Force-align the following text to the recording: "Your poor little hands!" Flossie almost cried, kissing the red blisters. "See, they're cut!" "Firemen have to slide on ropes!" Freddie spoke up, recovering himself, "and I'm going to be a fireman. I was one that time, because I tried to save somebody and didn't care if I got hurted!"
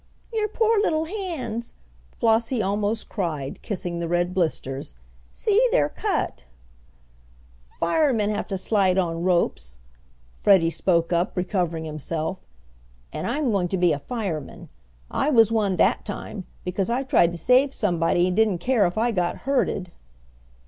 "Your 0.33 0.47
poor 0.47 0.79
little 0.81 1.05
hands!" 1.05 1.75
Flossie 2.19 2.59
almost 2.63 3.07
cried, 3.07 3.61
kissing 3.61 3.99
the 3.99 4.07
red 4.07 4.33
blisters. 4.33 4.95
"See, 5.31 5.63
they're 5.71 5.89
cut!" 5.89 6.45
"Firemen 7.79 8.31
have 8.31 8.47
to 8.47 8.57
slide 8.57 8.97
on 8.97 9.21
ropes!" 9.23 9.77
Freddie 10.35 10.71
spoke 10.71 11.13
up, 11.13 11.37
recovering 11.37 11.85
himself, 11.85 12.39
"and 13.13 13.27
I'm 13.27 13.51
going 13.51 13.67
to 13.67 13.77
be 13.77 13.93
a 13.93 13.99
fireman. 13.99 14.69
I 15.11 15.29
was 15.29 15.51
one 15.51 15.75
that 15.75 16.03
time, 16.03 16.45
because 16.65 16.89
I 16.89 17.03
tried 17.03 17.31
to 17.33 17.37
save 17.37 17.71
somebody 17.71 18.25
and 18.25 18.35
didn't 18.35 18.57
care 18.57 18.87
if 18.87 18.97
I 18.97 19.11
got 19.11 19.37
hurted!" 19.45 19.91